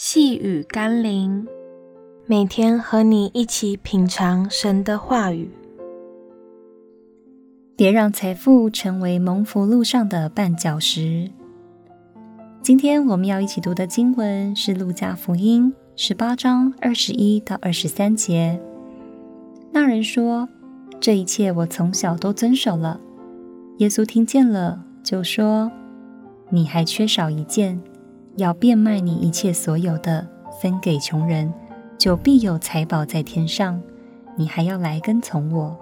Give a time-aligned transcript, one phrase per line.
[0.00, 1.44] 细雨甘霖，
[2.24, 5.50] 每天和你一起品尝神的话语。
[7.74, 11.28] 别让财富成为蒙福路上的绊脚石。
[12.62, 18.60] 今天我们要一起读的经文是《路加福音》十八章二十一到二十三节。
[19.72, 20.48] 那人说
[21.00, 23.00] ：“这一切我从小都遵守了。”
[23.78, 25.72] 耶稣听见了，就说
[26.50, 27.82] ：“你还缺少一件。”
[28.38, 30.24] 要变卖你一切所有的，
[30.62, 31.52] 分给穷人，
[31.98, 33.82] 就必有财宝在天上。
[34.36, 35.76] 你还要来跟从我。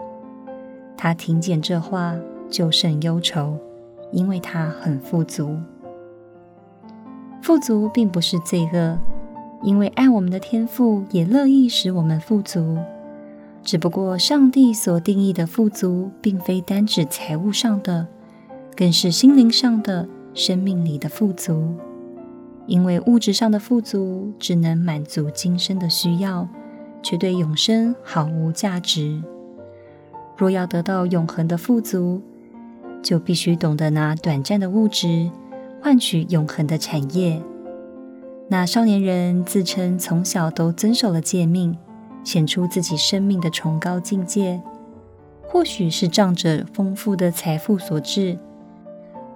[0.97, 2.17] 他听见这话，
[2.49, 3.59] 就甚忧愁，
[4.11, 5.59] 因为他很富足。
[7.43, 8.99] 富足并不是罪恶，
[9.63, 12.79] 因为爱我们的天父也乐意使我们富足。
[13.63, 18.07] 只不过上帝所定义的富足，并非单指财务上的，
[18.75, 21.75] 更是心灵上的、生命里的富足。
[22.67, 26.49] 因为物质上的富足只能满足今生的需要，
[27.03, 29.23] 却对永生毫无价值。
[30.37, 32.21] 若要得到永恒的富足，
[33.03, 35.31] 就必须懂得拿短暂的物质
[35.81, 37.41] 换取永恒的产业。
[38.49, 41.77] 那少年人自称从小都遵守了诫命，
[42.23, 44.61] 显出自己生命的崇高境界，
[45.49, 48.39] 或许是仗着丰富的财富所致。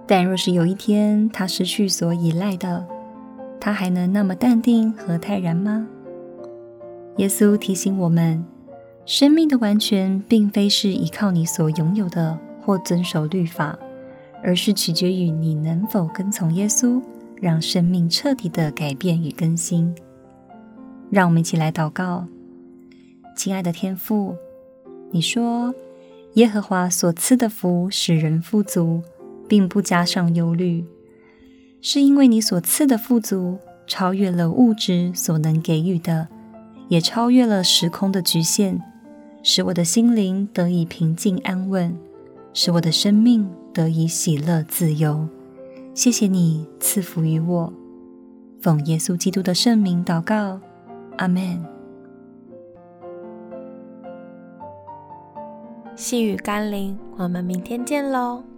[0.05, 2.85] 但若是有一天他失去所依赖的，
[3.61, 5.87] 他还能那么淡定和泰然吗？
[7.17, 8.43] 耶稣提醒我们，
[9.05, 13.77] 生命的完全并非是依靠你所拥有的或遵守律法，
[14.43, 16.99] 而是取决于你能否跟从耶稣，
[17.35, 19.93] 让生命彻底的改变与更新。
[21.11, 22.25] 让我们一起来祷告，
[23.37, 24.35] 亲爱的天父，
[25.11, 25.75] 你说
[26.33, 29.03] 耶和华所赐的福使人富足，
[29.47, 30.83] 并不加上忧虑。
[31.81, 36.27] 是因为你所赐的富足超越了物质所能给予的，
[36.87, 38.79] 也超越了时空的局限，
[39.41, 41.97] 使我的心灵得以平静安稳，
[42.53, 45.27] 使我的生命得以喜乐自由。
[45.95, 47.73] 谢谢你赐福于我，
[48.61, 50.59] 奉耶稣基督的圣名祷告，
[51.17, 51.65] 阿门。
[55.95, 58.50] 细雨甘霖，我们明天见喽。